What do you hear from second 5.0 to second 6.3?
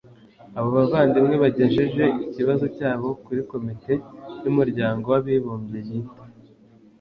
w Abibumbye Yita